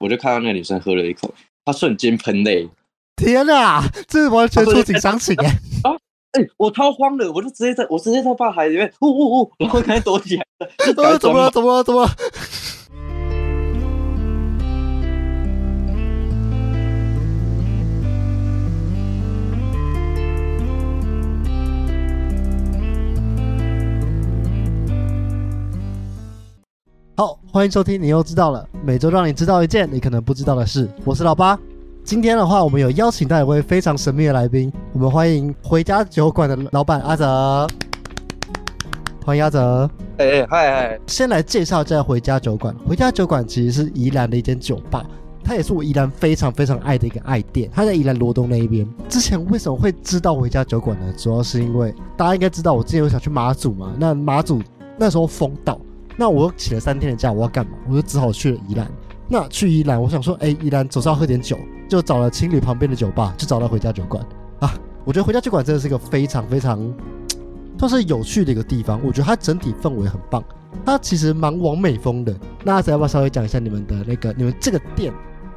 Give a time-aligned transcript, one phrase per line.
[0.00, 1.32] 我就看到那个女生喝了一口，
[1.64, 2.68] 她瞬间喷泪。
[3.16, 5.46] 天呐，这完全触景伤情哎！
[6.32, 10.44] 哎，我超慌的，我就直接在我直接在大海里面，呜呜呜，然后赶紧躲起来。
[10.86, 11.18] 怎么了？
[11.18, 11.38] 怎么
[11.76, 11.84] 了？
[11.84, 12.10] 怎么了？
[27.20, 28.00] 好，欢迎收听。
[28.00, 30.88] 你又知道了，每周让你知道一件你可能不知道的事。
[31.04, 31.58] 我是老八。
[32.02, 37.68] 今天的话，我们有邀请到一位非常神秘的来宾，我们欢迎回家酒馆的老板阿泽。
[39.22, 39.90] 欢迎阿泽。
[40.16, 41.00] 哎哎嗨嗨。
[41.06, 42.74] 先来介绍一下回家酒馆。
[42.88, 45.04] 回家酒馆其实是宜兰的一间酒吧，
[45.44, 47.70] 它也是我宜兰非常非常爱的一个爱店。
[47.70, 48.88] 它在宜兰罗东那一边。
[49.10, 51.12] 之前为什么会知道回家酒馆呢？
[51.18, 53.92] 主要是因为大家应该知道，我之前有想去马祖嘛。
[53.98, 54.62] 那马祖
[54.96, 55.78] 那时候封岛。
[56.20, 57.72] 那我请了三天的假，我要干嘛？
[57.88, 58.86] 我就只好去了宜兰。
[59.26, 64.22] 那去宜兰，我想说，哎，宜兰总是要喝点酒，就找了情侣旁边的酒吧，就找到回家酒馆
[64.58, 64.74] 啊。
[65.06, 66.78] 我觉得回家酒馆真的是一个非常非常，
[67.78, 69.00] 算是有趣的一个地方。
[69.02, 70.44] 我觉得它整体氛围很棒，
[70.84, 72.36] 它其实蛮完美风的。
[72.64, 75.10] 那阿仔要不要稍微讲一下你们的那个，你们这个店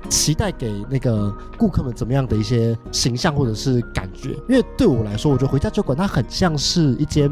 [0.08, 4.30] 期待给那个顾客们怎么样的一些形象或者是感觉？
[4.48, 7.30] 因为对我来说，我觉得回家酒馆它很像是一间。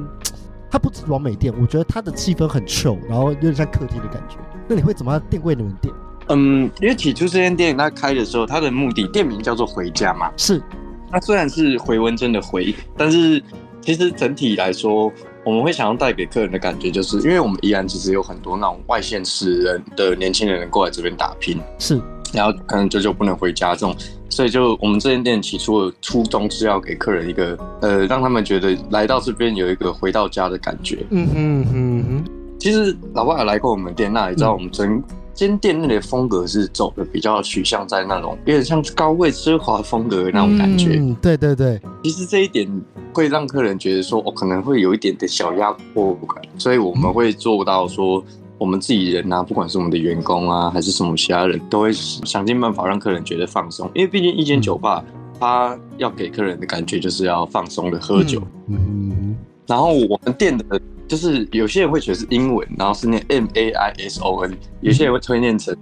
[0.72, 4.38] 它不止完美店，我觉得它的气氛很 chill，然后有点像客厅的感觉。
[4.69, 5.94] 那你会怎么样定位你们店？
[6.30, 10.31] 嗯，因为起初这间店它开的时候，它的目的店名叫做回家嘛。
[10.38, 10.64] 是，
[11.11, 13.44] 它虽然是回文真的回，但是
[13.81, 15.11] 其实整体来说，
[15.44, 21.59] 我们会想要带给客人的感觉，就是因为我们依然其实有很多那种外县市人的年轻人过来这边打拼。
[21.80, 22.00] 是。
[22.33, 23.94] 然后可能久久不能回家这种，
[24.30, 31.00] 所以就我们这间店起初的初衷是要给客人一个呃，让他们觉得来到这边有一个回到家的感觉。
[31.09, 32.23] 嗯嗯嗯嗯。
[32.58, 35.03] 其实老爸有来过我们店，那也知道我们整
[35.34, 40.98] 间店内的风格是走的比较取向在那种有点像高贵奢华风格的那种感觉。
[41.00, 41.82] 嗯，对对对。
[42.04, 42.70] 其实这一点
[43.14, 48.23] 会让客人觉得说，我可能会有一点的小压迫感，所以我们会做到说。
[48.58, 53.89] 我们自己人啊，不管是我们的员工啊，还是什么其他人，都会想尽办法让客人觉得放松。
[53.95, 55.04] 因为毕竟一间酒吧，
[55.39, 58.39] 它要给客人的感觉就是要放松的喝酒。
[58.67, 59.36] 嗯。
[59.66, 60.80] 然后我们店的，
[61.11, 65.76] 就是有些人会觉得是英文，然后是念 M A I S O N，有些人会推念成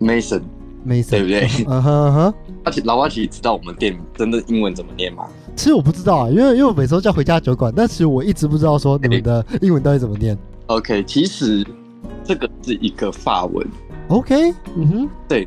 [0.00, 1.48] Mason，Mason，对不对？
[1.70, 2.34] 嗯哼哼。
[2.64, 5.28] 而且老阿奇知道我们店真的英文怎么念吗？
[5.54, 10.36] 其实我不知道啊，因为因为我每次都叫回家酒馆，但其实我一直不知道说你们的英文到底怎么念。
[10.66, 11.64] OK，其实。
[12.26, 13.66] 这个是一个法文
[14.08, 15.46] ，OK，嗯哼，对，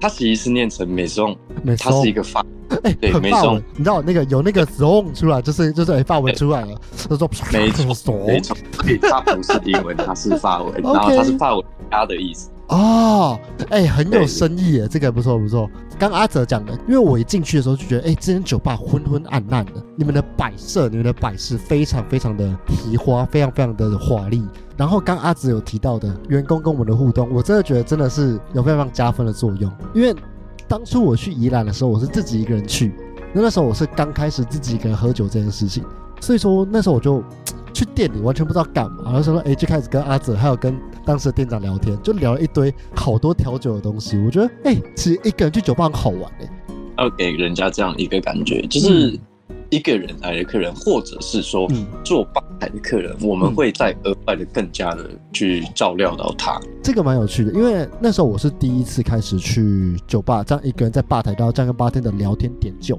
[0.00, 1.36] 它其实是念成美颂，
[1.78, 2.44] 它是一个法，
[2.82, 12.50] 哎，对，美颂，你知道那个有那个 zone 出来，就是就是哎，法文出来了，他说没错， 没错，对它不是英文，它是法文， 然后它是法文家的意思。
[12.68, 13.38] 哦，
[13.70, 15.70] 哎，很有深意耶，这个不错不错。
[15.98, 24.44] 刚阿泽讲的，因为我一进去的时候就觉得，哎，这间酒吧昏昏暗暗的，你们的摆设、你们的摆饰非常非常的提花，非常非常的华丽。
[24.76, 29.72] 然后刚阿泽有提到的员工跟我们的互动，我真的觉得真的是有非常加分的作用。
[29.94, 30.14] 因为
[30.68, 32.92] 当初我去宜兰的时候，我是自己一个人去，
[33.32, 35.84] 那那时候我是刚开始自己一个人喝酒这件事情，
[36.20, 37.22] 所以说那时候我就。
[37.76, 40.74] 去店里完全不知道干嘛，然后说哎，就开始跟阿泽还有跟
[41.06, 44.18] 当时的店长聊天，就聊了一堆好多调酒的东西。
[44.18, 46.50] 我觉得哎，其实一个人去酒吧很好玩哎，
[46.98, 49.18] 要给人家这样一个感觉，就是
[49.70, 51.70] 一个人来的客人，或者是说
[52.04, 56.60] 做吧台的客人，我们会再额外的更加的去照料到他。
[56.82, 62.98] 这个蛮有趣的，因为那时候我是第一次开始去酒吧，这样一个人在吧台，然后这样跟吧台的聊天点酒。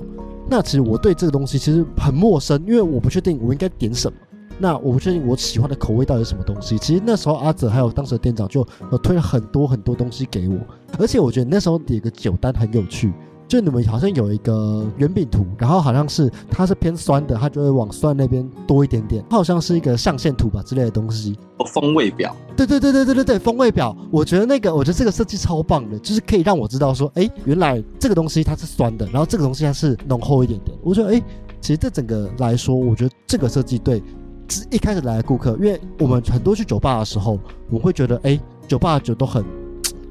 [0.49, 4.17] 那其实我对这个东西其实很陌生，因为我不确定我应该点什么。
[4.59, 6.77] 那我不确定我喜欢的口味到底是什么东西。
[6.77, 8.65] 其实那时候阿泽还有当时的店长就
[9.03, 10.57] 推了很多很多东西给我，
[10.99, 13.13] 而且我觉得那时候有个酒单很有趣，
[13.47, 19.23] 就你们好像有一个圆饼图，然后好像是它是偏酸的，它就会往酸那边多一点点。
[19.29, 21.37] 它好像是一个象限图吧之类的东西。
[21.59, 22.35] 哦，风味表。
[22.55, 23.95] 对对对对对对对，风味表。
[24.11, 30.75] 我觉得那个，我觉得这个设计超棒的，就是可以让我知道说，哎，原来这个东西它是酸的，然后这个东西它是浓厚一点点。
[30.81, 31.21] 我觉得，哎，
[31.61, 34.01] 其实这整个来说，我觉得这个设计对。
[34.49, 37.39] 是一开始来的顾客，因为我们很多去酒吧的时候，
[37.69, 39.43] 我们会觉得，哎，酒吧的酒都很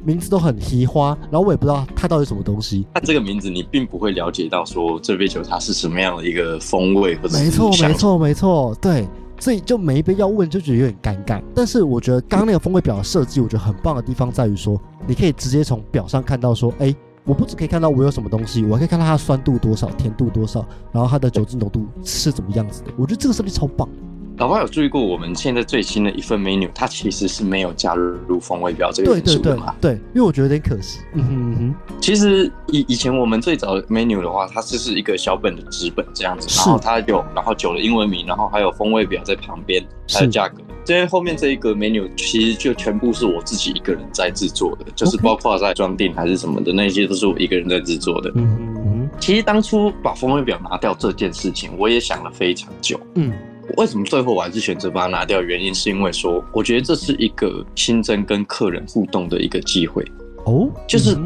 [0.04, 2.86] 名字都很奇花，然后我也不知道它到底什么东西。
[2.94, 9.08] 看这个名字，你并不会了解到说这杯酒它是什么样的一个风味或者没错，没错，没错，对，
[9.40, 11.42] 所以就每一杯要问就觉得有点尴尬。
[11.54, 16.94] 但是我觉得刚刚那个风味表的设计，我觉得很棒的地方在于说，你可以直接从表上看到说，哎。
[17.28, 22.92] 我不只可以看到我有什么东西，我还可以看到它的酸度多少、甜度多少，然后它的酒精浓度是怎么样子的。
[22.96, 23.88] 我觉得这个设计超棒。
[24.38, 29.74] 老爸有注意过我们现在最新的一份 menu，它其实是没有加入风味表这个对对对元素的嘛？
[29.80, 30.98] 对，因为我觉得有点可惜。
[31.14, 40.56] 嗯哼嗯哼，其实以以前我们最早的 menu 的话，它就是一个小本的纸本这样子，然后它有然后酒的英文名，然后还有风味表在旁边，还有是价格。
[40.84, 48.30] 这些后面这一个 menu 其实就全部是我自己一个人在制作的，就是包括在装订还是什么的那些都是我一个人在制作的。
[48.34, 53.00] 嗯哼嗯其实当初把风味表拿掉这件事情，我也想了非常久。
[53.14, 53.32] 嗯，
[53.76, 55.43] 为什么最后我还是选择把它拿掉？
[55.43, 60.02] 原因是因为说，我觉得这是一个新增跟客人互动的一个机会。
[60.44, 61.17] 哦，就是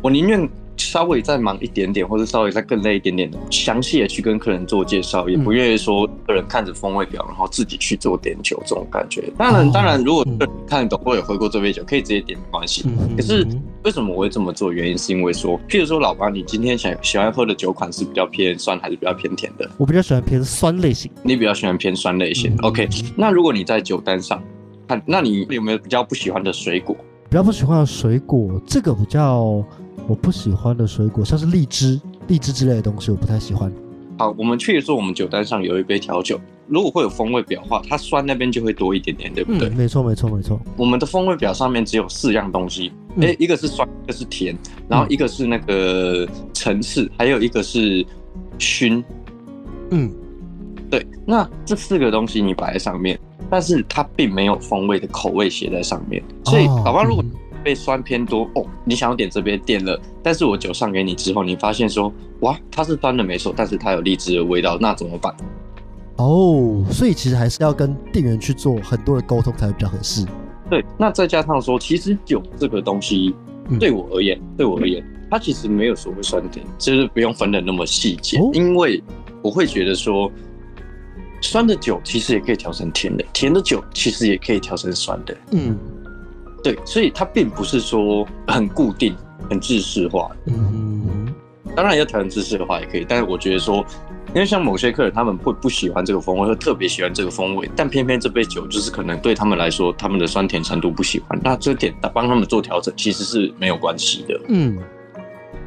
[0.00, 9.32] 我宁愿稍微再忙一点点，或者稍微再更累一点点的，详细的去跟客人做介绍，也不愿意说客人看着风味表，然后自己去做点酒这种感觉。
[9.36, 12.84] 当然，哦当然，如果嗯客人看得懂或有喝过这杯酒，可以直接点没关系。
[13.16, 13.46] 可是
[13.84, 14.72] 为什么我会这么做？
[14.72, 19.70] 原因是因为说，譬如说，老王，你今天想喜欢喝的酒款是比较偏酸还是比较偏甜的？
[19.76, 21.10] 我比较喜欢偏酸类型。
[21.22, 22.54] 你比较喜欢偏酸类型。
[22.54, 24.42] 嗯 OK，那如果你在酒单上
[24.88, 26.96] 看，那你有没有比较不喜欢的水果？
[27.30, 29.64] 比较不喜欢的水果，这个比较
[30.06, 33.72] 我不喜欢的水果，像是荔枝、荔枝之类的东西，我不太喜欢。
[34.18, 39.68] 好，我们确实说，我们酒单上有一杯调酒，如果会有风味表的话，它酸那边就会多一点点，对不对？
[39.68, 40.60] 嗯，没错，没错，没错。
[40.76, 44.56] 我们的风味表上面只有四样东西，嗯诶、一个是酸，一个是甜，
[44.88, 48.06] 然后一个是那个层次，还有一个是
[48.58, 49.02] 熏。
[49.90, 50.12] 嗯，
[50.88, 53.18] 对，那这四个东西你摆在上面，
[53.50, 57.30] 但是它并没有风味的口味写在上面，所以哦老爸如果嗯
[57.64, 65.34] 被酸偏多哦，你想要点这边点了，但是我酒上给你之后，你发现说哇，它是酸的没错，但是它有荔枝的味道，那怎么办？
[66.16, 70.26] 哦，所以其实还是要跟店员去做很多的沟通才会比较合适。
[70.70, 73.34] 对，那再加上说，其实酒这个东西
[73.70, 79.02] 嗯对我而言，对我而言，它其实没有所谓酸甜，就是不用分的那么细节，哦因为
[79.42, 80.30] 我会觉得说，
[81.40, 85.36] 酸的酒其实也可以调成甜的，甜的酒其实也可以调成酸的。
[85.50, 85.76] 嗯
[86.64, 89.14] 对，所以它并不是说很固定、
[89.48, 90.52] 很制式化的。
[90.52, 91.32] 嗯
[91.76, 93.84] 当然要调成制式化也可以，但是我觉得说，
[94.28, 104.40] 因为像某些客人他们会不喜欢这个风味，会特别喜欢这个风味，但偏偏这杯酒就是可能对他们来说，他们的酸甜程度不喜欢，那这点帮他们做调整其实是没有关系的。
[104.46, 104.78] 嗯，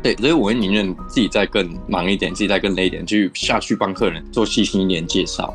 [0.01, 5.53] 对，所以我会宁愿自己再更忙一点，自己再更累一点，去下去帮客人做细心一点介绍。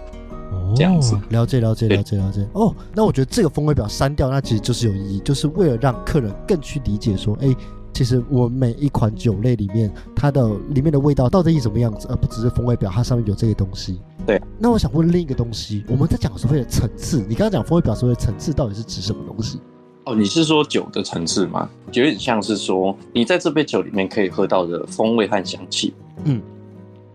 [0.72, 2.46] 哦，这样子了解了解了解了解。
[2.54, 7.54] 哦，那我觉得这个风味表删掉，那其实就是有意义，就是为了让客人更去理解说，哎。
[7.94, 14.00] 其实我每一款酒类里面，它的里面的味道到底是什么样子，而不只是风味表，它上面有这些东西。
[14.26, 14.40] 对。
[14.58, 19.60] 那我想问另一个东西，我们在讲所谓的层次，你刚刚讲风味表所谓的层次到底是指什么东西？
[20.06, 21.68] 哦，你是说酒的层次吗？
[21.92, 25.92] 有点像是说，你在这杯酒里面可以喝到的风味和香气。
[26.24, 26.40] 嗯，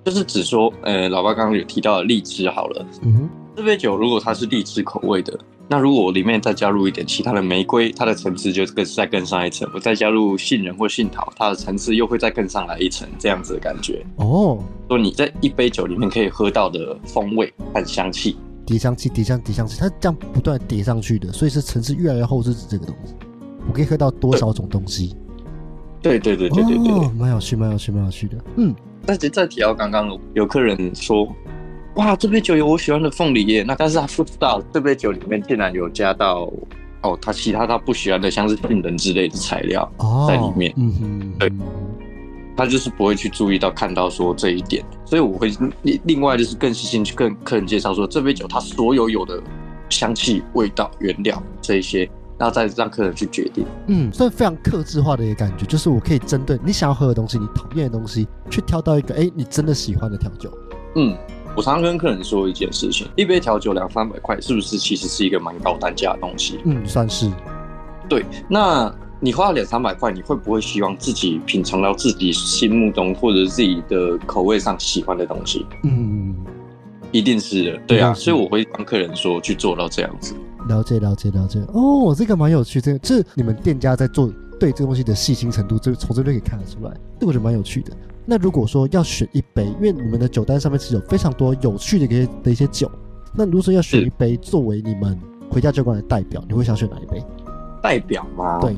[0.06, 5.36] 就是指说，呃，老爸刚刚有提到的荔枝好了，嗯哼，这杯酒如果它是荔枝口味的，
[5.68, 9.68] 那如果我里面再加入一点其他的玫瑰，它的层次就更再更上一层。
[9.74, 14.06] 我再加入杏仁或杏桃，它的层次又会再更上来一层，这样子的感觉。
[14.18, 23.15] 哦，说你在一杯酒里面可以喝到的风味和香气，叠香气，叠香叠香气，它这样不断地叠上去的，所以是层次越来越厚，是指这个东西。
[23.68, 25.15] 我可以喝到多少种东西？
[26.00, 26.94] 对对对对对对。
[26.94, 28.38] 哦，蛮有趣，蛮有趣，蛮有趣的。
[28.57, 31.27] 嗯，但是再提到刚刚有客人说，
[31.98, 36.52] 哇，这杯酒有我喜欢的凤梨耶，那但是他不知道这杯酒里面竟然有加到
[37.02, 41.52] 哦，他其他他不喜欢的，像是杏仁之类的材料，哦，在里面嗯哼，对
[42.56, 45.51] 他就是不会去注意到看到说这一点，所以我会
[45.84, 49.42] 另另外就是更细心去跟客人介绍说这杯酒它所有有的
[49.89, 53.66] 香气、味道、原料这一些，然后再让客人去决定。
[53.88, 60.51] 嗯，算非常克制化的一个感觉，就是我可以针对你想要喝的东西，你讨厌的东西，去挑到一个哎你真的喜欢的调酒。
[60.96, 61.16] 嗯，
[61.58, 66.60] 我常常跟客人说一件事情，一杯调酒两三百块，是不是其实是一个蛮高单价的东西？
[66.66, 67.32] 嗯，算是。
[68.08, 75.66] 对，那你花了两三百块，你会不会希望自己品尝到自己心目中或者自己的口味上喜欢的东西？
[75.84, 76.36] 嗯，
[77.12, 80.36] 一定是的，对啊，所以我会帮客人说去做到这样子。
[80.70, 81.60] 了解了解了解。
[81.74, 87.92] 哦，这个蛮有趣，这个这你们店家在做对这个东西的细心程度，这从这边可以看得出来，这个我觉得蛮有趣的。
[88.26, 92.92] 那如果说要选一杯，因为你们的酒单上面其实有非常多有趣的一些的一些酒，
[93.34, 95.18] 那如果说要选一杯作为你们
[95.50, 97.24] 回家酒馆的代表，你会想选哪一杯？
[97.82, 98.60] 代表吗？
[98.60, 98.76] 对，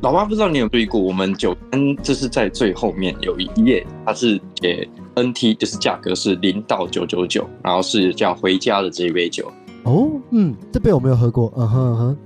[0.00, 9.50] 老妈不知道你有注意过，我们酒单就是在最后面有一页，它是写 NT，就是价格是零到九九九，然后是叫回家的这一杯酒。
[9.84, 12.16] 哦，嗯，这杯我没有喝过，嗯哼嗯哼，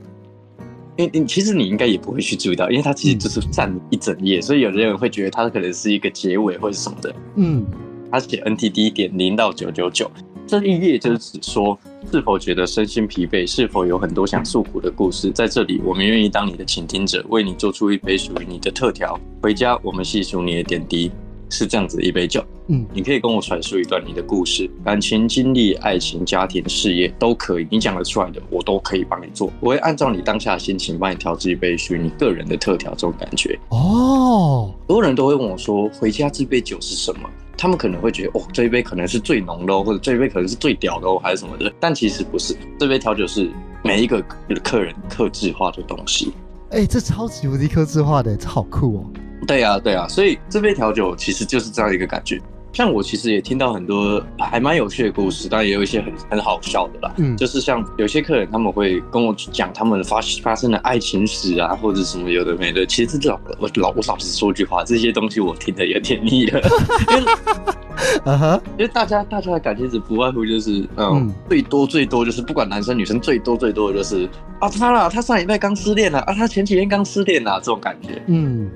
[1.01, 7.15] 因为你其实你应该也不会去注意到，因为它其实就是占一整页，所以有的人会觉得它可能是一个结尾或者什么的。
[7.37, 7.65] 嗯，
[8.13, 10.11] 它写 NTD 点零到九九九，
[10.47, 11.79] 这一页就是指说
[12.13, 13.47] 是否觉得身心疲惫？
[13.47, 15.31] 是否有很多想诉苦的故事？
[15.31, 19.19] 在这里，我们愿意当你的倾听者，为你做出一杯属于你的特调。
[19.41, 21.11] 回家，我们细数你的点滴。
[21.51, 29.53] 是这样子一杯酒，嗯，你可以跟我阐述一段你的故事，感情经历、爱情、家庭、事业都可以，你讲得出来的，我都可以帮你做。
[29.61, 33.59] 我会按照你当下的心情帮你调制一杯属于你个人的特调，这种感觉。
[33.71, 37.29] 哦，很多人都会问我说，回家这杯酒是什么？
[37.59, 41.71] 他们可能会觉得，哦，这一杯可能是最浓的哦，或者这一杯可能是最屌的哦，还是什么的。
[41.79, 43.51] 但其实不是，这杯调酒是
[43.85, 44.23] 每一个
[44.63, 46.33] 客人克制化的东西。
[46.71, 49.05] 哎，这超级无敌克制化的，这好酷哦。
[49.47, 52.41] 对呀，对呀，所以这杯调酒其实就是这样一个感觉。
[52.73, 57.13] 像我其实也听到很多还蛮有趣的故事，但也有一些很很好笑的啦。
[57.17, 62.87] 嗯，就是像有些客人他们会跟我讲他们发发生的爱情史啊，或者什么有的没的。
[62.87, 66.61] 其实这老我老我老实说句话，这些东西我听的有点腻了。
[68.25, 74.29] 嗯哼，因为大家大家的感情史不外乎就是嗯，最多最多就是不管男生女生最多最多的就是
[74.61, 78.23] 啊他啦，他上礼拜刚失恋了啊，他前几天刚失恋了这种感觉。
[78.29, 78.71] 嗯。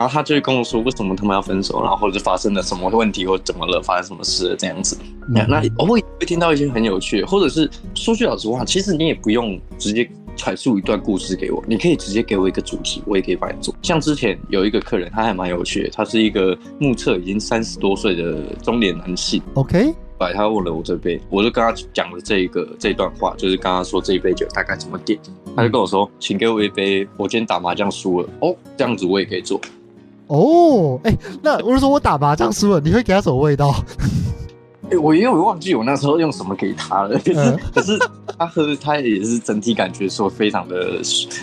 [0.00, 4.96] 然后他就会跟我说，为什么他们要分手，然后或者发生了什么问题，或怎么了，发生什么事了这样子。
[5.28, 13.74] 那我会会听到一些很有趣，或者是说句老实话，其实你也不用直接阐述一段故事给我，你可以直接给我一个主题，我也可以帮你做。
[13.82, 19.42] 像之前有一个客人，他还蛮有趣的，他是一个目测已经三十多岁的中年男性。
[19.52, 25.20] OK，来他问了我这杯，我就跟他讲了这个这段话，就是刚刚说这一杯酒大概怎么点，
[25.54, 29.60] 他就跟我说，请给我一杯，我今天打麻将输了哦，这样子我也可以做。
[30.30, 33.74] 哦，哎，那我是说我打麻将输了，你会给他什么味道？
[34.88, 37.98] 哎，我因为我忘记我那时候用什么给他了，可是可是
[38.38, 40.98] 他喝他也是整体感觉说非常的，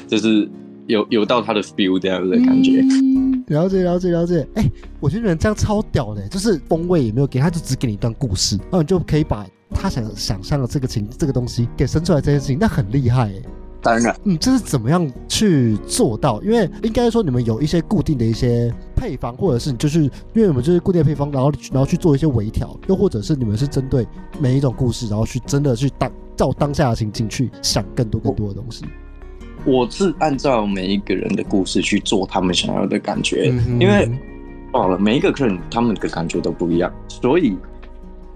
[0.08, 0.50] 就是
[0.86, 2.82] 有有到他的 feel 这样子的感觉。
[3.48, 4.70] 了解了解了解，哎，
[5.02, 13.42] 我觉得人这样超屌的，就是风味也没有给他，就只给你一段故事，然后你就可以把他想想象的这个情这个东西给生出来这件事情，那很厉害哎。
[13.82, 16.42] 当然，嗯，这是怎么样去做到？
[16.42, 24.06] 因为应该说你们有一些固定的一些配方，或者是就是因为我们就是固定的配方，然后然后去做一些微调，又或者是你们是针对
[24.40, 28.86] 每一种故事，然后去真的去当照当下的情境去想更多更多的东西。
[29.66, 34.10] 我是按照每一个人的故事去做他们想要的感觉，因为
[34.72, 37.58] 好了，每一个客人他们的感觉都不一样，所以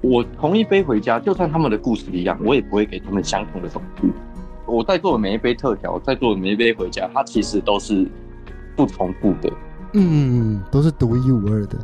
[0.01, 4.07] 我同一杯回家，就算他们的故事一样，我也不会给他们相同的东西。
[4.72, 8.08] 我在做的每一杯特调，在做的每一杯回家，它其实都是
[8.74, 9.51] 不重复的，
[9.94, 11.78] 嗯，都是独一无二的。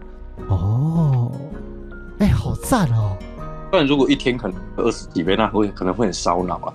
[0.48, 1.30] 哦，
[2.20, 3.18] 哎，好赞哦！
[3.70, 6.74] 不然如果一天可能二十几杯，那会可能会很烧脑啊。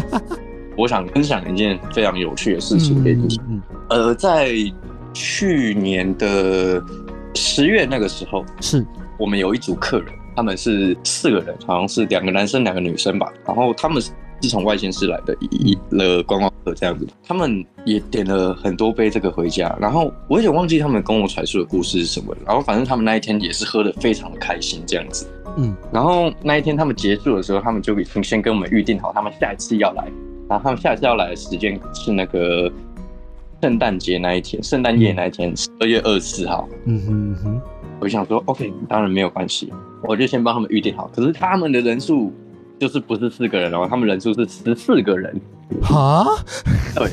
[0.76, 3.40] 我想分享一件非常有趣的事情给你。
[3.88, 4.52] 呃，在
[5.14, 6.82] 去年的
[7.34, 8.84] 十月那个时候，是
[9.18, 13.32] 我们有一组客人，他们是四个人，好像是两个男生，两个女生吧。
[13.46, 14.02] 然后他们。
[14.42, 30.04] 是从外县市来的，一了观光客这样子，他们也点了很多杯这个回家，然后我有点忘记他们跟我阐述的故事是什么，然后反正他们那一天也是喝的非常的开心这样子，嗯，然后那一天他们结束的时候，他们就已经先跟我们预定好，他们下一次要来，
[30.48, 32.68] 然后他们下一次要来的时间是那个
[33.60, 37.60] 圣诞节那一天，圣诞夜那一天，十二月二十四号，嗯哼哼，
[38.00, 39.72] 我想说，OK，当然没有关系，
[40.02, 42.32] 我就先帮他们预定好，可是他们的人数。
[42.82, 45.40] 就是不是四个人哦，他们人数是十四个人
[45.84, 46.26] 啊，
[46.96, 47.08] 对，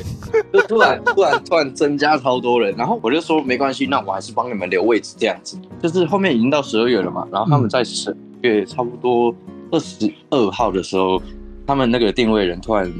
[0.52, 5.56] 就突然突然突然增加超多人，然后我就说没关系，那我还是帮你们留位置这样子。
[5.80, 9.32] 就是后面已经到十二月了嘛，然后他们在十月差不多
[9.70, 11.22] 二十二号的时候，
[11.64, 12.92] 他们那个定位人突然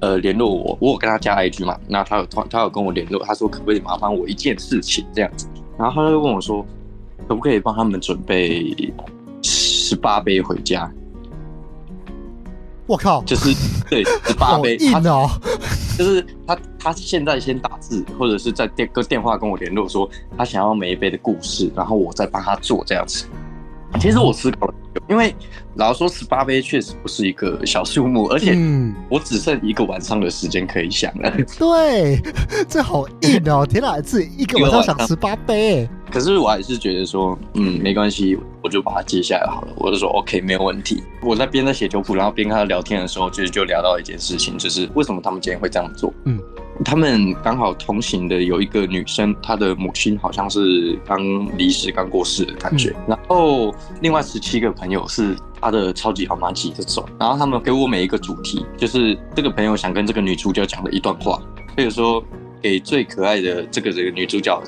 [0.00, 6.64] 呃联络我，我有跟他加 IG 嘛，那他有他他有跟我联络，他说可不可以麻烦我一件事情这样子，然后他就问我说
[7.28, 8.90] 可不可以帮他们准备
[9.42, 10.90] 十八杯回家。
[12.90, 13.54] 我靠，就是
[13.88, 15.30] 对十八杯，硬哦。
[15.96, 23.26] 就是他他现在先打字，或者是在电跟电话跟我联络说他想要每一杯的故事，然后我再帮他做这样子。
[23.98, 24.74] 其实我思考了，
[25.08, 25.34] 因为
[25.74, 28.56] 老实说十八杯确实不是一个小数目，而且
[29.08, 31.30] 我只剩一个晚上的时间可以想了。
[31.58, 32.18] 对，
[32.68, 33.66] 这好硬哦！
[33.66, 35.88] 天哪，自己一个晚上想十八杯。
[36.10, 39.68] 可是我还是觉得说，嗯，没关系，我就把它接下来好了。
[39.76, 41.02] 我就说 OK，没有问题。
[41.22, 46.12] 我在边在写酒谱，然后边跟他聊天的时候，其实就聊到一件事情，就是为什么他们今天会这样做？
[46.24, 46.39] 嗯，
[46.84, 51.20] 他们刚好同行的有一个女生，她的母亲好像是刚
[51.56, 52.94] 离世、刚过世的感觉。
[53.06, 57.04] 然后另外十七个朋友是她的超级好妈级这种。
[57.18, 61.40] 然后他们给我每一个主题，就是这个朋友想跟这个女主角讲的一段话，
[61.76, 62.22] 比如说
[62.62, 64.62] 给最可爱的这个这个女主角。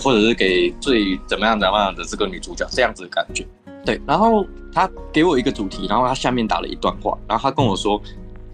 [0.00, 3.44] 或者是给最怎么样怎么样的这个女主角这样子的感觉，
[3.84, 8.00] 对，然后他给我一个主题，然后他下面打了一段话，然后他跟我说，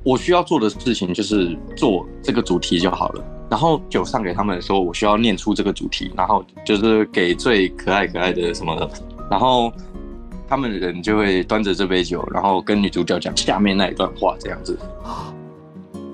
[0.07, 3.25] 我需要做的事情就是做这个主题就好了。
[3.51, 8.89] 然后酒上给他们的时候，我需要念出这个主题，然后就是给最可爱可爱的什么的，
[9.29, 9.73] 然后
[10.49, 14.79] 他们的人就会端着这杯酒，然后跟女主角讲下面那一段话，这样子。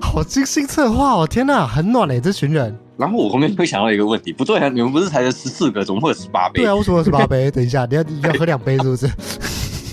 [0.01, 1.27] 好精心策划哦！
[1.27, 2.75] 天哪，很暖嘞，这群人。
[2.97, 6.61] 然后我后面会想到一个问题，不对啊，你们不是才十四个，怎么会有十八杯？
[6.61, 7.49] 对啊，为什么有十八杯？
[7.53, 9.07] 等一下，你要你要喝两杯是不是？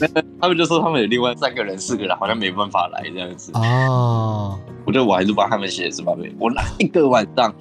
[0.41, 3.53] 他们就说他们有另外三个人、四个人好像没办法来这样子。
[3.55, 6.33] 哦，我觉得我还是帮他们写十八杯。
[6.39, 7.55] 我那一个晚上，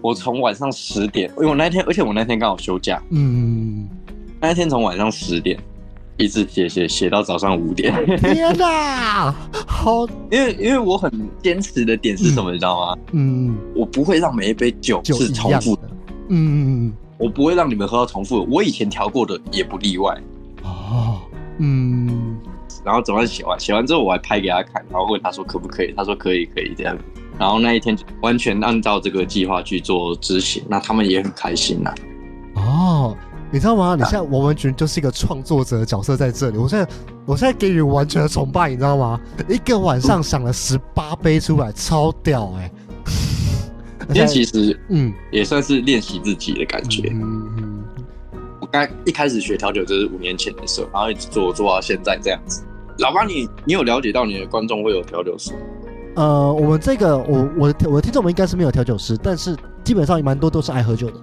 [0.00, 3.88] 我从晚上十点，因为我那天，而且我那天刚好休假，嗯，
[4.40, 5.58] 那天从晚上十点
[6.16, 7.92] 一直写写写到早上五点。
[8.18, 9.34] 天哪，
[9.66, 11.10] 好， 因为因为我很
[11.42, 12.98] 坚持的点是什么，你知道吗？
[13.12, 15.90] 嗯，我不会让每一杯酒是重复的，的，
[16.28, 18.46] 嗯，我不会让你们喝到重复的。
[18.50, 20.16] 我以前调过的也不例外。
[21.60, 22.36] 哦，嗯，
[22.84, 26.96] 然后总算写完，写完之后我还拍给他看，然后问他说可不可以，他说可以，可以这样。
[27.38, 31.94] 然后那一天就完全按照这个计划去做执行，那他们也很开心呐、
[32.54, 33.16] 哦，
[33.50, 33.94] 你知道吗？
[33.96, 36.58] 你现在完完全就是一个创作者的角色在这里。
[36.58, 36.86] 我现在，
[37.24, 39.18] 我现在给予完全的崇拜，你知道吗？
[39.48, 42.70] 一个晚上想了十八杯出来，超屌哎、
[44.08, 47.10] 今天其实嗯，也算是练习自己的感觉。
[48.70, 52.62] 刚一开始学调酒就是五年前的时候，然后一直做做到现在这样子。
[52.98, 55.52] 老爸你，你有了解到你的观众会有调酒师？
[56.16, 61.14] 呃，我们这个我我的我的听众们应该是没有调酒师，但是基本上也蛮多都是爱喝酒的。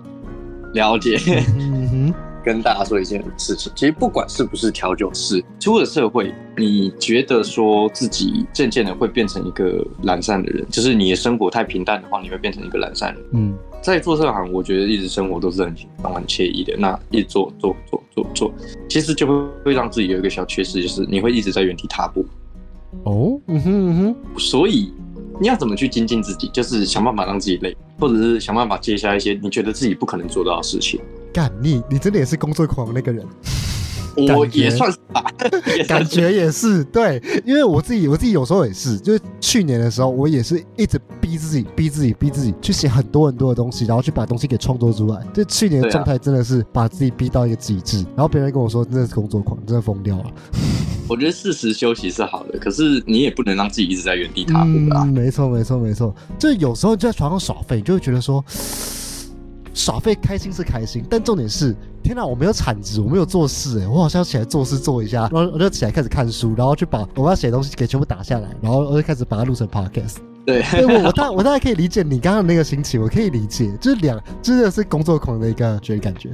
[0.73, 1.17] 了解。
[1.57, 2.13] 嗯哼，
[2.43, 13.23] 跟大家说一件事情，其实不管是不是调酒师，出了社会，你觉得说自己渐渐的会变成一个懒散的人，就是你的生活太平淡的话，你会变成一个懒散人。
[13.33, 16.75] 嗯在做这行，我觉得一直生活都是很轻松、很惬意的。
[16.77, 18.53] 那一直做做做做做，
[18.89, 19.33] 其实就会
[19.65, 22.25] 会让自己有一个小缺失，就是你会一直在原地踏步。
[23.03, 24.91] 哦，嗯哼嗯哼，所以
[25.39, 30.99] 你要怎么去精进自己，就是想办法让自己累，或者是想办法接下一些你觉得自己不可能做到的事情。
[31.31, 33.25] 干你你真的也是工作狂的那个人。
[34.35, 35.23] 我也算是吧，
[35.87, 45.21] 感觉也是对，因为我自己我自己有时候也是，就是去年的时候，我也是一直逼自己、逼自己、逼自己去写很多很多的东西，然后去把东西给创作出来。
[45.33, 50.25] 就去年的状态真的是把自己逼到一个极致，然后别人跟我说真的是工作狂，真的疯掉了。
[51.07, 55.03] 我觉得适时休息是好的，可是你也不能让自己一直在原地踏步啊。
[55.03, 58.43] 嗯，没错没错没错，就有时候就在床上耍废，你就会觉得说。
[59.73, 61.75] 耍废开心是开心，但重点是，
[62.07, 70.15] 天哪，我没有产值，我没有做事，哎，我好像要起来做事做一下，然后我就起来开始看书，然后去把我要写的东西给全部打下来，然后我就开始把它录成 podcast。
[70.45, 76.31] 对，对我我大我大概可以理解你刚刚的那个心情，我可以理解，就是两真的是工作狂的一个感觉。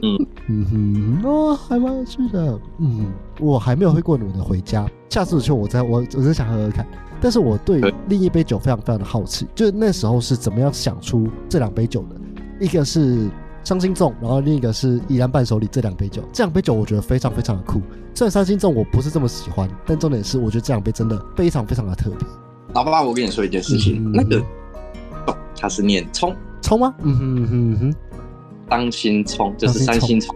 [0.00, 2.56] 嗯嗯哼，哦，还蛮有趣的。
[2.78, 6.86] 嗯，我还没有喝过你们的回家，下次去我再我我真想喝喝看。
[7.20, 12.16] 但是我对对另一杯酒非常非常的好奇，就是那时候是怎么样想出这两杯酒的？
[12.60, 13.28] 一个是
[13.68, 16.22] 伤心粽，然后另一个是宜兰伴手礼这两杯酒。
[16.32, 17.82] 这两杯酒我觉得非常非常的酷。
[18.14, 22.26] 虽然伤心粽我不是这么喜欢，但重点是我觉得这两杯真的非常非常的特别。
[22.72, 24.38] 老爸，我跟你说一件事情，嗯那个
[25.26, 26.94] 哦它是念葱，葱吗？
[27.02, 27.94] 嗯哼嗯哼嗯哼，
[28.70, 30.34] 伤心葱就是三星葱。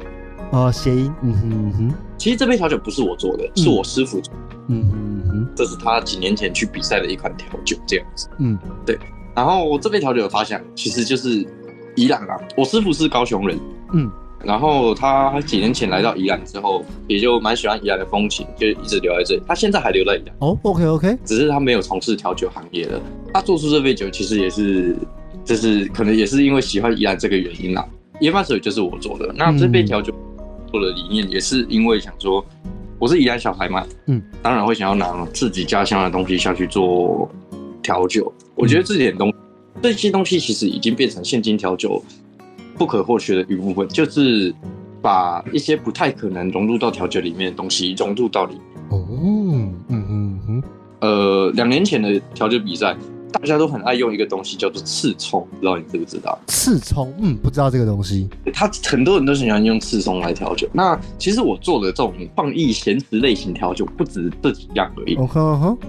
[0.51, 8.29] 哦，谐音，嗯哼嗯哼其实这杯调酒不是我做的，是我师傅做的，嗯哼嗯哼这是他几年前去比赛的一款调酒，这样子。
[8.37, 8.99] 嗯对
[9.35, 11.43] 然后我这杯调酒的发想其实就是
[11.97, 13.59] 宜兰啊，我师傅是高雄人，
[13.93, 14.11] 嗯
[14.45, 19.43] 然后他几年前来到宜兰之后，也就蛮喜欢宜兰的风情，就一直留在这里。
[19.47, 23.01] 他现在还留在宜兰，哦，OK OK，只是他没有从事调酒行业了。
[23.33, 24.97] 他做出这杯酒，其实也是，
[25.45, 27.87] 就是可能也是因为喜欢宜兰这个原因啦。
[28.21, 30.13] 研发水就是我做的，那这杯调酒
[30.73, 32.45] 做的理念也是因为想说，
[32.99, 37.31] 我是宜兰小孩嘛，嗯，当然会想要拿自己家乡的东西下去做
[37.81, 38.33] 调酒。
[38.57, 39.33] 我觉得这点东
[39.83, 42.03] 这些东西其实已经变成现金调酒
[42.79, 44.55] 不可或缺的一部分，就是
[45.03, 48.63] 把一些不太可能融入到调酒里面的东西融入到里面。
[48.91, 50.63] 哦，嗯嗯嗯，
[51.01, 52.97] 呃，两年前的调酒比赛，
[53.33, 56.39] 大家都很爱用一个东西叫做刺葱，不知道你知不知道？
[56.47, 60.69] 刺葱，嗯，不知道这个东西，他很多人都喜欢用刺葱来调酒。
[60.73, 65.17] 那其实我做的这种创意咸食类型调酒，不止这几样而已。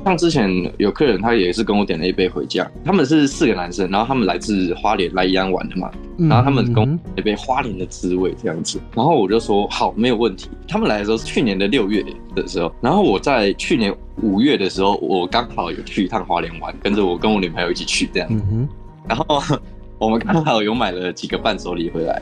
[0.06, 10.50] 像之前有客人，他也是跟我点了一杯回家，他们是四个男生，然后他们来自花莲来宜安玩的嘛，嗯然后他们跟我嗯一杯花莲的滋味这样子，然后我就说好，没有问题。
[10.68, 12.04] 他们来的时候是去年的六月
[12.36, 18.30] 的时候，然后我在去年五月的时候，我刚好有去一趟花莲玩，跟着我跟我女朋友一起去这样，
[19.08, 19.42] 然后
[19.98, 22.22] 我们刚好有买了几个伴手礼回来，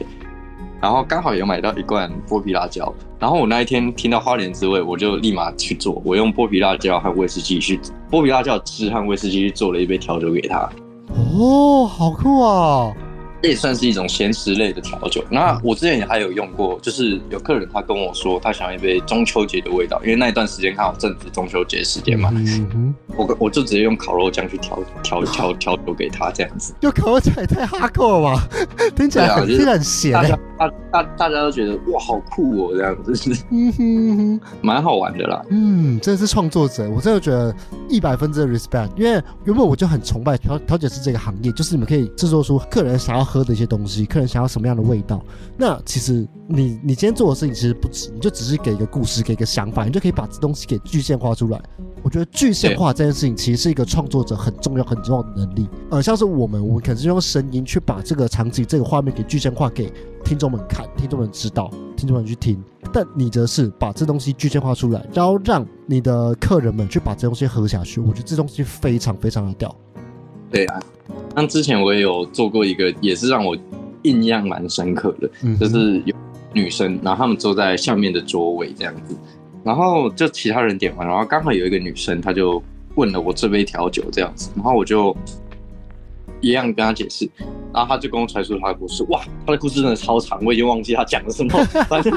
[0.81, 10.69] 然后刚好有买到一罐剥皮辣椒，然后我那一天听到花莲滋味，我就立马去做，我用剥皮辣椒和威士忌去剥皮辣椒汁和威士忌去做了一杯调酒给他。
[11.09, 12.93] 哦，好酷啊！
[13.43, 15.23] 也算是一种咸食类的调酒。
[15.29, 22.31] 那我之前也还有用过，就是有客人他跟我说，他想要一杯中秋节的味道，因为那一段时间刚好正值中秋节时间嘛。
[23.15, 26.73] 我我就直接用烤肉酱去调调调调酒给他这样子。
[26.79, 28.47] 就烤肉酱也太哈扣了吧？
[28.95, 33.13] 听起来很、咸欸大家大大大家都觉得哇好酷哦，这样子
[33.51, 34.41] 嗯哼哼。
[34.61, 35.43] 蛮好玩的啦。
[35.49, 37.53] 嗯，真的是创作者，我真的觉得
[37.89, 45.23] 一百分之的 respect，因为原本我就很崇拜调调酒师这个行业，就是你们可以制作出客人想要喝的一些东西，客人想要什么样的味道。
[45.55, 51.61] 那其实你你今天做的事情其实不止，你就只是给一个故事，给一个想法，你就可以把这东西给具象化出来。
[52.03, 55.69] 我觉得具象化这件事情其实是一个创作者很重要很重要的能力。
[55.91, 59.93] 呃，像是我们，我们可能是用声音去把这个场景、这个画面给具象化给
[60.25, 62.61] 听众们看，听众们知道，听众们去听。
[62.91, 68.01] 但你则是把这东西具象化出来，然后让你的客人们去把这东西喝下去。
[68.01, 69.73] 我觉得这东西非常非常的屌。
[70.51, 70.79] 对啊，
[71.35, 73.57] 那之前我也有做过一个，也是让我
[74.03, 76.13] 印象蛮深刻的，嗯就是有
[76.53, 79.15] 女生，然后她们坐在下面的桌位这样子，
[79.63, 82.61] 然后就其他人点完，然后刚好有一个女生，她就
[82.95, 85.15] 问了我这杯调酒这样子，然后我就
[86.41, 87.29] 一样跟她解释，
[87.73, 92.11] 然后她就跟我阐述她的故事，哇，她的故事真的超长，我已经忘记她讲了什么， 反正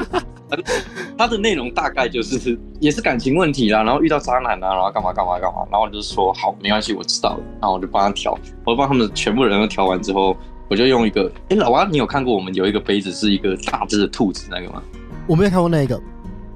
[0.49, 0.75] 反正
[1.17, 10.35] 她的内容大概就是也是感情问题啦，然后遇到渣男啊，然后干嘛干嘛干嘛，然后我就说好，没关系，我知道了，然后我就帮他调，我就帮他们全部人都调完之后。
[10.67, 14.81] 我就用一个，哎、老王，你有看过我们有一个杯子是一个大只的兔子那个吗？
[15.27, 15.95] 我没有看过那个。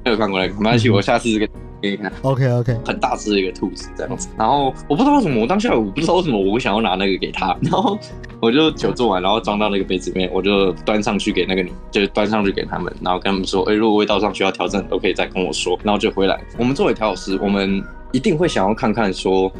[0.04, 1.48] 没有看过那个，没关系，我下次给
[1.80, 4.28] 给你看，OK OK，很大只的一个兔子这样子。
[4.36, 7.96] 然后我不知道为什么，我当下我不知道为什么我想要拿那个给他，然后
[8.42, 16.40] 我就酒做完，然后装到那个杯子里面，我就端上去给那个女，就端上去给他们，然后跟他们说，哎、如果味道上需要调整，都可以再跟我说，然后就回来。
[16.58, 19.52] 我们作为调酒师，我们一定会想要看看说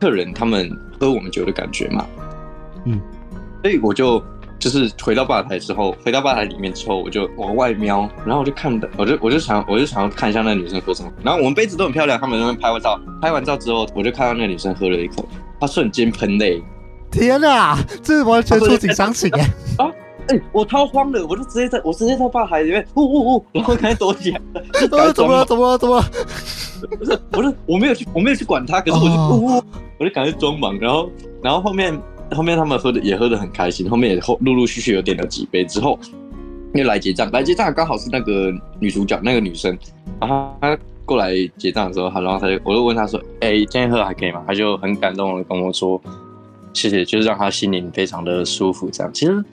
[0.00, 2.06] 客人他们喝我们酒的感觉嘛，
[2.86, 3.00] 嗯，
[3.62, 4.22] 所以我就。
[4.58, 11.10] 就是回到吧台之后，回到吧台里面之后，我就往外瞄，然后我就看的，我就我就想，我就想要看一下那女生喝什么。
[11.20, 16.62] 然后我们杯子都很漂亮，他们那边拍完照，拍完照之后，我就看到那女生喝了一口，她瞬间喷泪，
[17.12, 19.50] 天哪，这完全触景伤情哎。
[20.28, 24.40] 哎、我超慌的，我就直接在我直接在大海里面，呜呜呜，然后赶紧躲起来，
[24.80, 25.44] 就赶呃，紧怎么了？
[25.44, 25.78] 装怎么了？
[25.78, 26.04] 怎么了？
[26.98, 29.62] 不是，不是我没有去，我没有去管他，可是我就哦呜呜，
[29.98, 31.10] 我就赶紧装忙，然后
[31.42, 35.98] 然后后面后面他们喝的也喝的很开心，后面也后陆陆续续有点了几杯之后，
[36.74, 39.76] 又来结账，来结账刚好是那个女主角那个女生，
[40.20, 44.44] 然后她过来结账的时候，她然后她就我就问她说，哎、今天喝还可以吗？
[44.46, 46.00] 她就很感动的跟我说，
[46.72, 49.44] 谢谢，就是让他心灵非常的舒服，这样其实。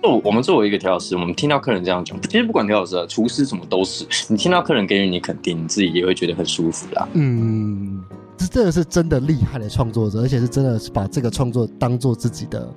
[0.00, 7.08] 作我们作为一个调酒师，我们听到客人这样讲，其实不管调酒师啊、厨师什么都是，你听到客人给予你肯定，你自己也会觉得很舒服啦。
[7.14, 8.00] 嗯，
[8.36, 12.72] 这真的是真的厉害的创作者，而且是真的是把这个创作当做自己的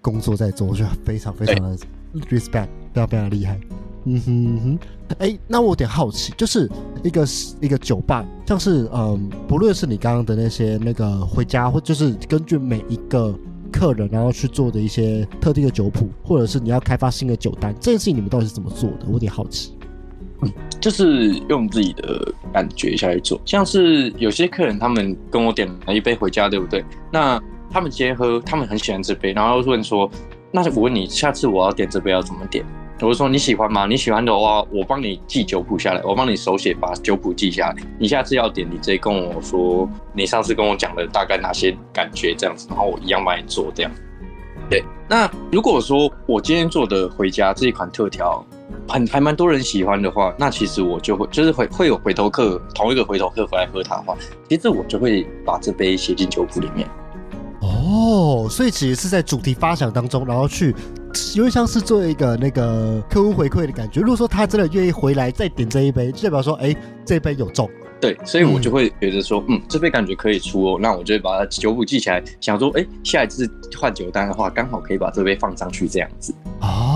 [0.00, 1.76] 工作在做，我觉得非常非常的
[2.30, 3.60] respect，非常非常厉害。
[4.04, 4.78] 嗯哼嗯哼，
[5.18, 6.68] 哎，那我有点好奇，就是
[7.02, 13.34] 一个是一个酒吧，像是嗯，不论是你刚刚的那些那个回家，或就是根据每一个
[13.72, 19.06] 客人然后去做的一些特定的酒谱，或者是你要开发新的酒单，这件事情你们到底是怎么做的？
[19.06, 19.74] 我有点好奇。
[20.80, 26.82] 就是用自己的感觉下去做，像是有些客人他们跟我点了一杯回家，对不对？
[27.12, 27.38] 那
[27.70, 30.10] 他们今天喝，他们很喜欢这杯，然后问说，
[30.50, 32.64] 那我问你，下次我要点这杯要怎么点？
[33.02, 33.86] 我就说你喜欢吗？
[33.86, 37.76] 你喜欢的话，我帮你记酒谱下来，我帮你手写把酒谱记下来。
[37.98, 43.90] 你下次要点，你直接跟我说，你上次跟我讲的大概哪些感觉这样子，然后我一样帮你做这样。
[44.68, 48.44] 对，那如果说我今天做的回家这一款特调，
[48.86, 54.14] 很还蛮多人喜欢的话，那其实我就会就是会会有回头客，同一个回头客回来喝它的话，
[54.48, 56.86] 其实我就会把这杯写进酒谱里面。
[57.62, 60.74] 哦，所以其实是在主题发想当中，然后去
[61.34, 64.00] 有点像是做一个那个客户回馈的感觉。
[64.00, 67.68] 如果说他真的愿意回来再点这一杯，就代表说，哎，这杯有中。
[68.00, 73.46] 对，所以我就会觉得说，嗯，这杯感觉可以出哦，那我就会把它酒谱记起来，想说，哎，下一次
[73.78, 76.32] 换酒单的话，刚好可以把这杯放上去这样子。
[76.62, 76.89] 哦，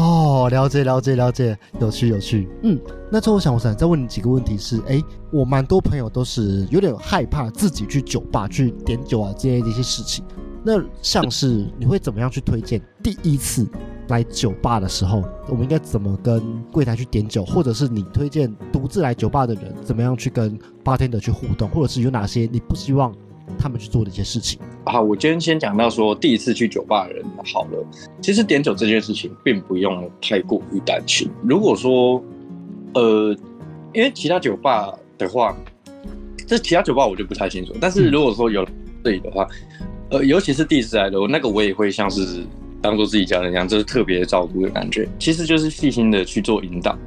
[0.48, 2.48] 了解了解了解，有趣有趣。
[2.62, 10.24] 嗯，那最后我想我想再问你几个问题是，哎，我蛮多朋友都是有点害怕自己去酒吧去点酒啊这些的一些事情。
[10.66, 13.66] 那像是你会怎么样去推荐第一次
[14.08, 23.14] 来酒吧的时候，我们应该怎么跟柜台去点酒，或者是你推荐独自来酒吧的人怎么样去跟 bartender 去互动，或者是有哪些你不希望
[23.58, 24.58] 他们去做的一些事情。
[24.86, 27.86] 好，我今天先讲到说第一次去酒吧的人好了。
[28.20, 31.30] 其实点酒这件事情并不用太过于担心。
[31.42, 32.22] 如果说，
[32.94, 33.36] 呃，
[33.92, 35.56] 因为其他酒吧的话，
[36.46, 37.74] 这其他酒吧我就不太清楚。
[37.80, 38.66] 但是如果说有
[39.02, 39.46] 这里的话，
[40.10, 42.44] 呃，尤其是第一次来的，那个我也会像是
[42.82, 45.08] 当做自己家人一样，就是特别照顾的感觉。
[45.18, 46.98] 其实就是细心的去做引导。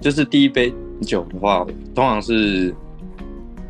[0.00, 2.74] 就是第一杯酒的话，通常是。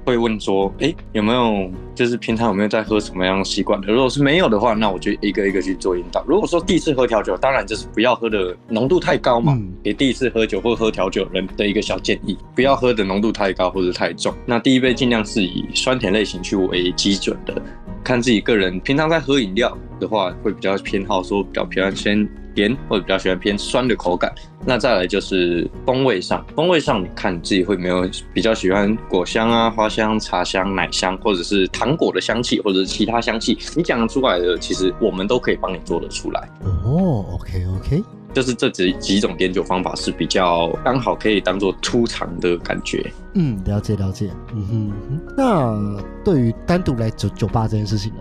[0.07, 3.93] 会问说，哎，有没有就是平常有没有在喝什么样习惯的？
[3.93, 6.25] 如果是没有的话，那我就一个一个去做引导。
[6.29, 14.33] 如果说第一次喝调酒，当然就是不要喝的浓度太高嘛，给第一次喝酒或喝调酒人的一个小建议，不要喝的浓度太高或者太重。
[14.47, 17.61] 那第一杯尽量是以酸甜类型去为基准的，
[18.05, 22.29] 看自己个人平常在喝饮料的话，会比较偏好说比较偏先。
[22.57, 36.49] 甜或者比较喜欢偏酸的口感，那再来就是风味上，风味上你看你自己会没有比较喜欢果香啊、花香、茶香、奶香，或者是糖果的香气，或者是其他香气，你讲出来的，其实我们都可以帮你做得出来。
[36.65, 43.13] 哦，OK OK，就是这几几种点酒方法是比较刚好可以当做出场的感觉。
[43.35, 44.31] 嗯，了解了解。
[44.55, 48.21] 嗯哼，那对于单独来酒酒吧这件事情呢？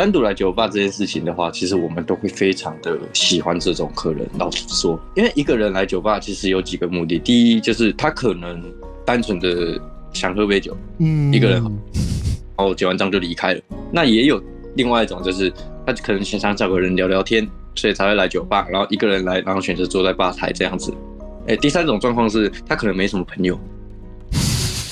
[0.00, 4.26] 单独来酒吧这件事情的话，其实我们都会非常的喜欢这种客人。
[4.38, 7.18] 老实说，因为一个人来酒吧，其实有几个目的。
[7.18, 8.64] 第一，就是他可能
[9.04, 9.78] 单纯的
[10.14, 13.60] 想喝杯酒，嗯，一个人，然后结完账就离开了。
[13.92, 14.42] 那也有
[14.74, 15.52] 另外一种，就是
[15.86, 18.66] 他可能想找个人聊聊天，所以才会来酒吧。
[18.70, 20.94] 然后一个人来，然后选择坐在吧台这样子。
[21.46, 23.60] 哎，第三种状况是他可能没什么朋友，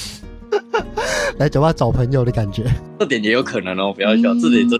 [1.40, 2.62] 来酒吧找朋友的感觉。
[2.98, 4.78] 这点也有可能哦，不要笑，这点这。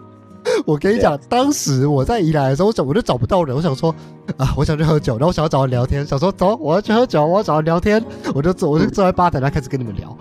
[0.66, 3.94] 我跟你讲，当时我在宜兰的时候，我想我就找不到人，我想说
[4.36, 10.16] 啊，我想去喝酒，然后我想要找人聊天，想说走，我要去喝酒，我要找人聊天，我就坐，我就坐在吧台那开始跟你们聊。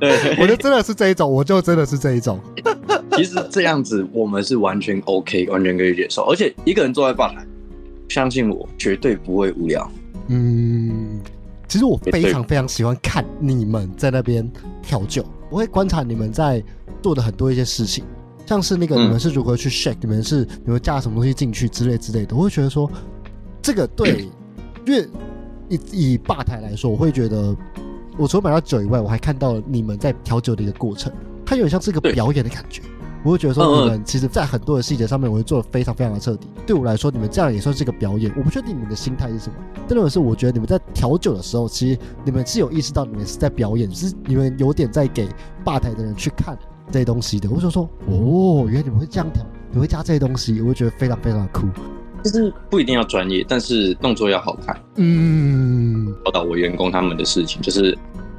[0.00, 2.40] 对， 我就真的是这一种，我就真的是这一种。
[3.16, 7.46] 其实这样子我们是完全 OK，完全可以接受，而且一个人坐在吧台，
[8.08, 9.88] 相信我，绝对不会无聊。
[10.28, 11.20] 嗯，
[11.68, 14.50] 其实我非常非常喜欢看你们在那边
[14.82, 16.62] 调酒，我会观察你们在
[17.02, 18.02] 做的很多一些事情。
[18.52, 22.90] 像是那个你们是如何去 shake，你们是你们加什么东西进去之类之类的，我会觉得说
[23.62, 24.28] 这个对，
[24.86, 25.08] 因为
[25.70, 27.56] 以以吧台来说，我会觉得
[28.18, 31.10] 我除了买到酒以外，我还看到了你们在调酒的一个过程，
[31.46, 32.82] 它有点像是一个表演的感觉。
[33.24, 36.46] 我会觉得说你们其实在很多的细节上面，我会做的非常非常的彻底。
[36.66, 38.30] 对我来说，你们这样也算是一个表演。
[38.36, 39.54] 我不确定你们的心态是什么，
[39.88, 45.28] 但是我觉得你们在调酒的时候，其实你们是有意识到你们是在表演，是你们有点在给
[45.64, 46.58] 吧台的人去看。
[46.90, 51.66] 这些东西的，我就说哦，原来你们会这样调，你会加这些东西，我会觉得非常非常的酷。
[52.22, 54.80] 就是不一定要专业，但是动作要好看。
[54.94, 57.98] 嗯，教导我员工他们的事情，就是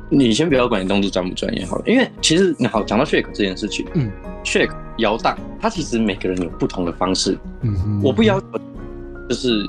[0.10, 4.10] 你先不要管你动作专不专业好了，因为其实你好讲到 shake 这件事情，嗯
[4.46, 7.38] ，shake 摇荡，它其实每个人有不同的方式。
[7.62, 8.48] 嗯，我不要求
[9.28, 9.68] 就是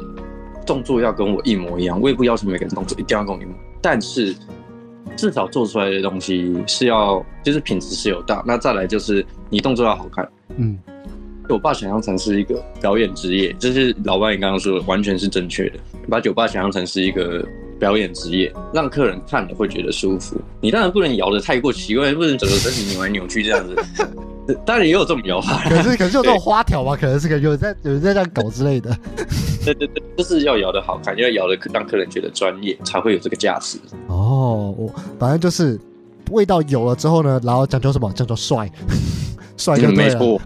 [0.64, 4.34] 动作要跟我一模一样，我也不要求每个人动作一定要跟我一模，但是。
[5.16, 8.42] 至少做出来的东西是要，就是品质是有大。
[8.46, 10.28] 那再来就是你动作要好看。
[10.56, 10.78] 嗯，
[11.48, 15.78] 酒吧想象成是一个表演职业，就是老板你刚刚说的完全是正确的。
[16.08, 17.46] 把酒吧想象成是一个
[17.78, 20.40] 表演职业，让客人看了会觉得舒服。
[20.60, 23.76] 你当然不能摇的太过奇怪，不能整个身体扭来扭去这样子。
[24.64, 26.94] 当然也有这么摇法，可是可是有这种花条吧？
[26.94, 28.94] 可能是个有人在有人在这样搞之类的。
[29.64, 33.78] 对对对，就是要摇的好看，要摇的让客人觉得专业，才会有这个价值。
[34.08, 35.80] 哦，我反正就是
[36.30, 38.12] 味道有了之后呢，然后讲究什么？
[38.12, 38.70] 讲究帅，
[39.56, 40.38] 帅就没错。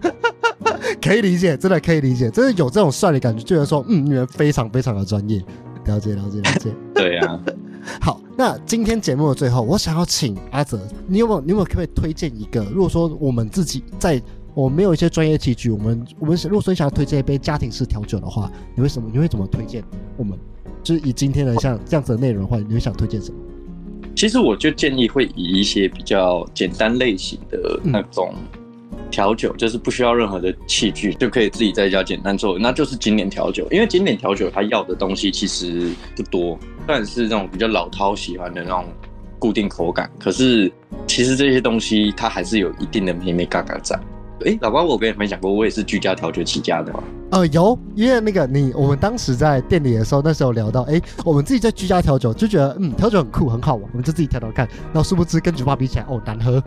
[1.01, 5.43] 可以理解，真的可以理解，真的有这种帅的感觉，觉得说，嗯，你们非常非常的专业。
[5.85, 6.69] 了解，了解，了解。
[6.93, 7.39] 对呀。
[8.01, 12.63] 好，那今天节目的最后，我想要请阿泽，你有没有，你有没有可不可以推荐一个？
[12.65, 14.21] 如果说我们自己在。
[14.55, 19.07] 我们没有一些专业器具，我们我们如果说想要推荐一杯家庭式调酒的话，你会什么？
[19.13, 19.81] 你会怎么推荐？
[20.17, 20.37] 我们
[20.83, 23.37] 就是以今天的像这样子的内容的话，你会想推荐什么？
[24.15, 28.33] 其实我就建议会以一些比较简单类型的那种
[29.09, 33.65] 调酒，就是不需要任何的器具就可以自己在家简单做，那就是经典调酒。
[33.71, 38.83] 因为经典调酒它要的东西其实不多，但是那种比较老饕喜欢的那种
[39.37, 40.71] 固定口感，可是
[41.05, 43.95] 其实这些东西它还是有一定的美美嘎嘎在。
[44.43, 47.03] 哎，老包，我跟你分享过，我也是居家调酒起家的嘛。
[47.29, 54.67] 呃，有，因为那个你，我们当时在店里的时候，那时候聊到，哎，我们自己在居家调酒，就觉得，嗯，调酒很酷，很好玩，我们就自己调调看。
[54.85, 56.59] 然后殊不知跟酒吧比起来，哦，难喝。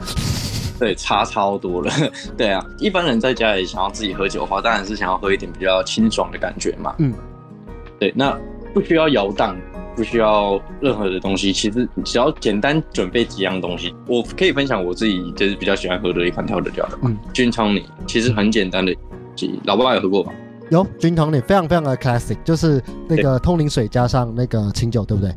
[0.78, 1.90] 对，差超多了。
[2.36, 6.94] 对啊，一般人在家里想要自己喝酒的话，当然是想要喝一点比较清爽的感觉嘛。
[6.98, 7.12] 嗯，
[7.98, 8.38] 对，那
[8.74, 9.56] 不需要摇荡，
[9.94, 18.96] 不需要任何的东西，其实只要简单准备几样东西，我可以分享我自己就是比较喜欢喝的一款调酒叫嗯菌汤尼，其实很简单的，
[19.64, 20.32] 老爸爸有喝过吗？
[20.70, 25.34] 有菌汤里非常非常的 classic，就是那个通灵水加上那个清酒，对不对？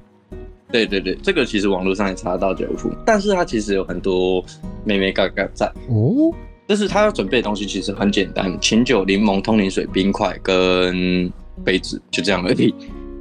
[0.72, 4.44] 对对对，这个其实网络上也查得到酒谱，但是它其实有很多
[4.84, 5.66] 妹妹嘎嘎在。
[5.90, 6.34] 哦，
[6.68, 11.32] 但是它要准备的东西其实很简单，清酒、柠檬、通灵水、冰块跟
[11.64, 12.74] 杯子，就这样而已。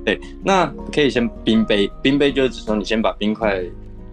[0.04, 3.62] 对，那可以先冰杯，冰杯就是指说你先把冰块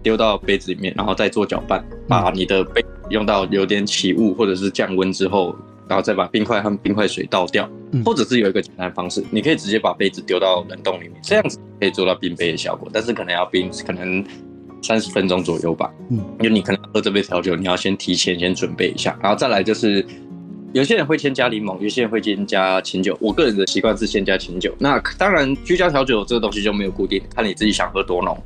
[0.02, 5.54] 丢到杯子里面，然后再做搅拌，把你的杯用到有点起雾或者是降温之后，
[5.86, 14.24] 然后再把冰块和冰块水倒掉，嗯或者是有一个简单的方式，你可以直接把杯子丢到冷冻里面，这样子可以做到冰杯的效果，但是可能要冰可能
[14.82, 15.92] 三十分钟左右吧。
[16.10, 20.04] 嗯，因为你可能喝这杯调酒，你要先提前先准备一下，然后再来就是。
[20.72, 23.16] 有些人会先加柠檬，有些人会先加清酒。
[23.20, 24.74] 我个人的习惯是先加清酒。
[24.78, 28.36] 那当然，居家调酒这个东西就没有固定，看你自己想喝多浓。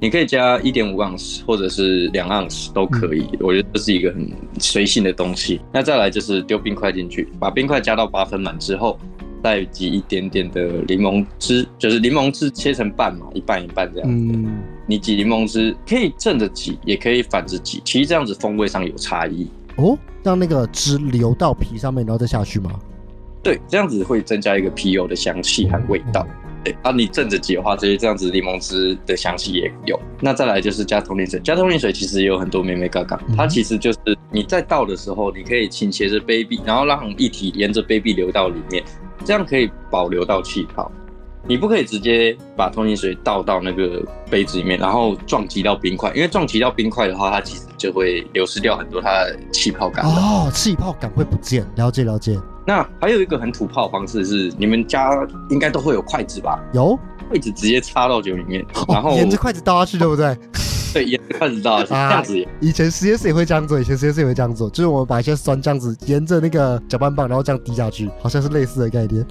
[0.00, 4.26] 你可以加一点五盎司或者是两盎司都可以，我觉得这是一个很
[4.58, 5.60] 随性的东西。
[5.70, 8.98] 那再来就是丢冰块进去，把冰块加到八分满之后，
[9.42, 14.08] 再挤一点点的柠檬汁，就是柠檬汁切成半嘛，一半一半这样。
[14.10, 19.46] 嗯，你挤柠檬汁可以正着挤，也可以反着挤，其实这样子风味上有差异。
[19.76, 22.70] 哦，让那个汁流到皮上面，然后再下去吗？
[23.42, 26.26] 对，这样子会增加一个皮油的香气和味道。
[26.64, 30.00] 对，啊，你正着挤的话，这些这样子柠檬汁的香气也有。
[30.18, 33.98] 那再来就是加通灵水，加通灵水其实也有很多妹妹嘎嘎，它其实就是
[34.30, 38.82] 你在倒的时候，你可以倾斜着杯壁，然后让液体沿着杯壁流到里面，
[39.26, 40.90] 这样可以保留到气泡。
[41.46, 50.04] 你不可以直接把通心水倒到那个杯子里面，然后撞击到冰块，因为撞击到冰块的话，它其实就会流失掉很多它的气泡感。
[50.06, 52.40] 哦，气泡感会不见，了解了解。
[52.66, 55.10] 那还有一个很土炮的方式是，你们家
[55.50, 56.58] 应该都会有筷子吧？
[56.72, 60.34] 有，筷子直接插到酒里面，然后哦，沿着筷子倒下去，对不对？
[60.94, 69.26] 对沿着筷子倒下去，啊这样子以前实验室也会这样做，以前实验室也会这样做，就是我们把一些酸这样子沿着那个搅拌棒，然后这样滴下去，好像是类似的概念。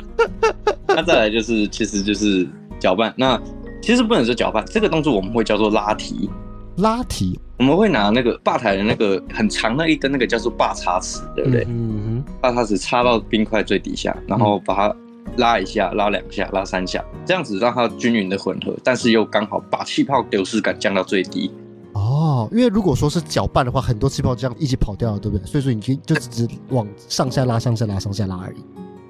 [0.95, 2.47] 那再来就是，其实就是
[2.79, 3.13] 搅拌。
[3.17, 3.39] 那
[3.82, 6.29] 其实不能说搅拌，这个动作我们会叫做拉提。
[6.77, 11.63] 拉提，我们会拿那个吧台的那个很长的一根那个叫做把叉匙，对不对？
[11.67, 14.95] 嗯哼把叉匙插到冰块最底下，然后把它
[15.38, 21.51] 拉一下、拉两下、拉三下，这样子让它均匀的混合，但是又刚好把气泡流失感降到最低。
[21.93, 25.45] 哦，因为如果说是搅拌的话，很多气泡这样一起跑掉了，对不对？
[25.45, 28.58] 所以说你可以就只往上下拉、上下拉、上下拉而已。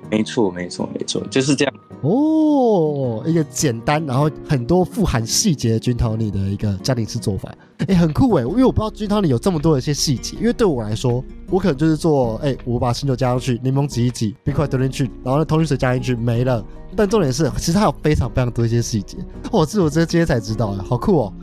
[0.10, 1.74] 没错，没错，没错，就是这样。
[2.02, 7.50] 哦，一个简单然后很多富含细节的菌汤里的一个家庭式做法，
[7.88, 16.64] 哎，很酷哎，因为我不知道菌汤里有这么多的一些细节，因为对我来说，我可能就是做，哎，我把清酒加上去，柠檬挤一挤，冰块丢进去，然后呢通灵水加进去，没了。
[16.96, 19.18] 但重点是，其实它有非常非常多一些细节，
[19.52, 21.34] 哦，这我这今天才知道，哎，好酷哦。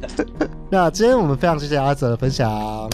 [0.70, 2.90] 那今天我们非常谢谢阿泽的分享。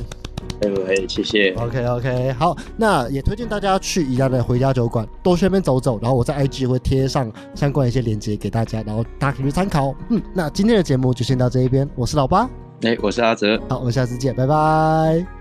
[0.63, 1.51] 哎，哎谢谢。
[1.55, 9.95] OK OK，好，那也推荐大家去宜兰的回家酒馆多去那边走走，然后我在 IG 会贴上相关的一些链接给大家，然后大家可以去参考。
[10.09, 12.49] 嗯，那今天的节目就先到这一边，我是老八，
[12.83, 13.61] 哎，我是阿哲。
[13.69, 15.40] 好，我们下次见，拜拜。